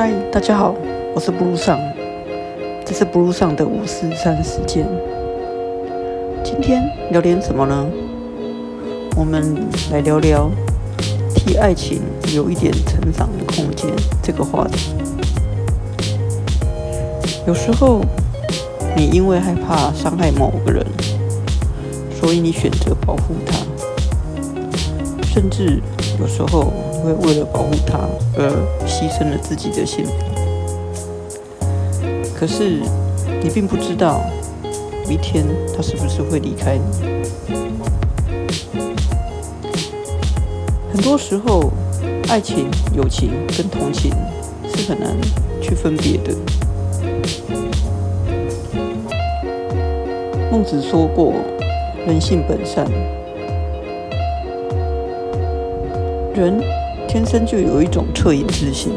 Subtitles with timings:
[0.00, 0.74] 嗨，大家好，
[1.14, 1.78] 我是布鲁上，
[2.86, 4.88] 这是布鲁上的五四三时间。
[6.42, 7.86] 今天聊点什么呢？
[9.14, 9.54] 我们
[9.92, 10.50] 来聊聊
[11.34, 12.00] 替爱情
[12.34, 13.90] 有一点成长的空间
[14.22, 14.94] 这个话题。
[17.46, 18.00] 有时候，
[18.96, 20.82] 你因为害怕伤害某个人，
[22.18, 23.54] 所以你选择保护他，
[25.26, 25.78] 甚至
[26.18, 27.98] 有时候会为了保护他
[28.36, 28.48] 而
[28.86, 30.12] 牺牲了自己的幸福。
[32.38, 32.80] 可是，
[33.42, 34.22] 你并不知道，
[35.06, 35.44] 有一天
[35.76, 36.82] 他是不是会离开你。
[40.92, 41.70] 很多时候，
[42.28, 44.12] 爱情、友情跟同情
[44.74, 45.10] 是很难
[45.60, 46.34] 去分别的。
[50.50, 51.32] 孟子说过
[52.06, 52.84] ：“人性本善，
[56.34, 56.60] 人
[57.12, 58.94] 天生就有一种恻隐之心，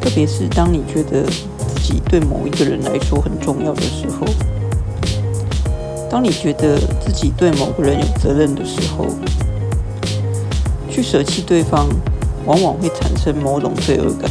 [0.00, 1.24] 特别是当你觉得
[1.58, 4.24] 自己对某一个人来说很重要的时候，
[6.08, 9.06] 当你觉得自己对某个人有责任的时候。”
[10.88, 11.88] 去舍弃对方，
[12.46, 14.30] 往往会产生某种罪恶感。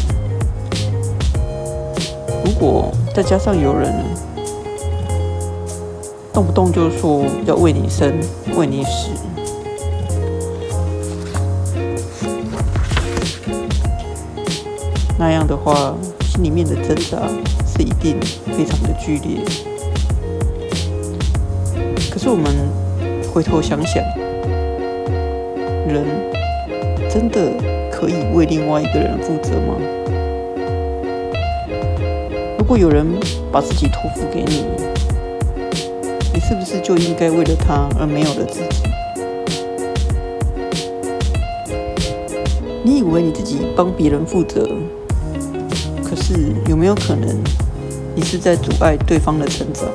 [2.46, 3.94] 如果再加上有人
[6.32, 8.18] 动不动就说要为你生、
[8.56, 9.10] 为你死，
[15.24, 17.18] 那样的话，心里面的挣扎
[17.66, 18.20] 是一定
[18.58, 19.40] 非常的剧烈。
[22.12, 22.54] 可是我们
[23.34, 24.04] 回头想想，
[25.88, 26.04] 人。
[27.10, 27.54] 真的
[27.90, 29.76] 可以为另外一个人负责吗？
[32.58, 33.08] 如果有人
[33.50, 34.66] 把自己托付给你，
[36.34, 38.82] 你是不是就应该为了他而没有了自己？
[42.84, 44.68] 你以为你自己帮别人负责，
[46.24, 47.28] 是有没有可能
[48.16, 49.86] 你是在阻碍对方的成长？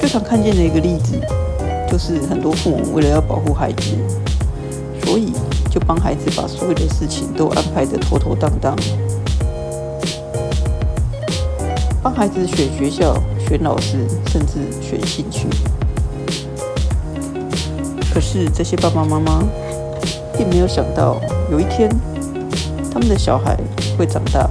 [0.00, 1.20] 最常看见的一个例子。
[1.86, 3.92] 就是很多父母为了要保护孩子，
[5.04, 5.32] 所以
[5.70, 8.74] 就帮孩子把所有的事情都安排的妥妥当当，
[12.02, 13.14] 帮孩子选学校、
[13.46, 15.46] 选老师，甚至选兴趣。
[18.12, 19.44] 可是这些爸爸妈妈
[20.36, 21.88] 并没有想到，有一天
[22.94, 23.58] 他们的小孩
[23.98, 24.48] 会长大，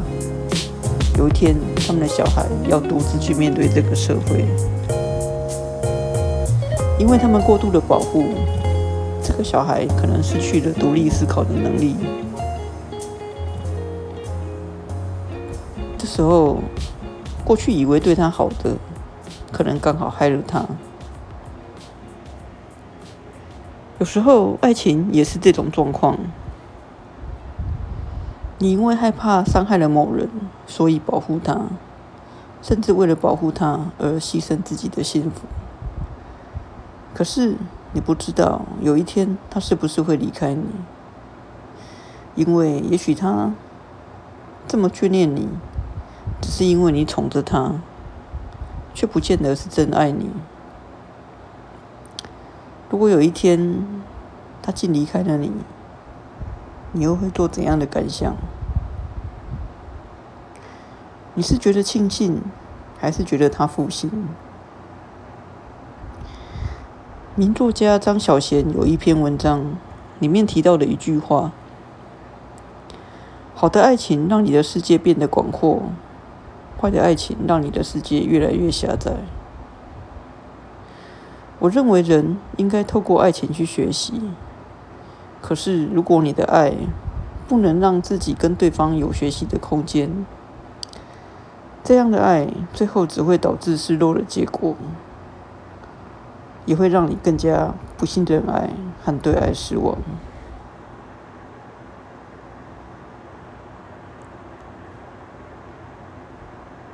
[1.17, 1.55] 有一天
[1.87, 4.45] 他们的小孩要独自去面对这个社会。
[6.99, 8.25] 因为他们过度的保护，
[9.23, 11.95] 这个小孩可能失去了独立思考的能力。
[15.97, 16.57] 这时候，
[17.45, 18.75] 过去以为对他好的，
[19.53, 20.65] 可能刚好害了他。
[23.99, 26.17] 有时候，爱情也是这种状况。
[28.63, 30.29] 你因为害怕伤害了某人，
[30.65, 31.63] 所以保护他，
[32.61, 35.41] 甚至为了保护他而牺牲自己的幸福。
[37.13, 37.57] 可是
[37.91, 40.63] 你不知道，有一天他是不是会离开你？
[42.35, 43.51] 因为也许他
[44.65, 45.49] 这么眷恋你，
[46.39, 47.73] 只是因为你宠着他，
[48.93, 50.29] 却不见得是真爱你。
[52.89, 53.85] 如果有一天
[54.61, 55.51] 他竟离开了你，
[56.93, 58.33] 你又会做怎样的感想？
[61.35, 62.41] 你是觉得庆幸，
[62.99, 64.11] 还是觉得他负心？
[67.35, 69.75] 名作家张小娴有一篇文章，
[70.19, 71.51] 里面提到的一句话
[73.55, 75.81] ：“好的爱情让你的世界变得广阔，
[76.79, 79.13] 坏的爱情让你的世界越来越狭窄。”
[81.57, 84.21] 我认为人应该透过爱情去学习。
[85.41, 86.73] 可是，如果你的爱
[87.47, 90.23] 不能让自己跟对方有学习的空间，
[91.83, 94.75] 这样的爱最后只会导致失落的结果。
[96.65, 98.69] 也会让你更加不信任爱
[99.03, 99.97] 和对爱失望。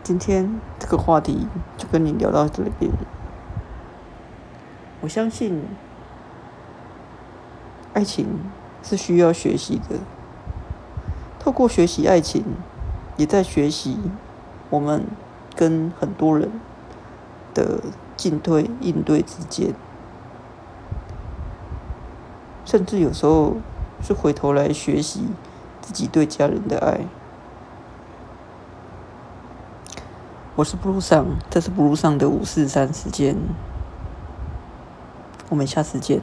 [0.02, 1.46] 今天这个话题
[1.78, 2.92] 就跟你聊到这边。
[5.02, 5.64] 我相信，
[7.94, 8.26] 爱情
[8.82, 9.98] 是需要学习的。
[11.38, 12.44] 透过学习爱情，
[13.18, 14.00] 也在学习
[14.70, 15.06] 我们
[15.56, 16.52] 跟很多人
[17.54, 17.80] 的。
[18.20, 19.74] 进退应对之间，
[22.66, 23.56] 甚至有时候
[24.04, 25.24] 是回头来学习
[25.80, 27.00] 自己对家人的爱。
[30.58, 33.38] 我是布鲁上，这是布鲁上的五四三时间，
[35.48, 36.20] 我们下次见。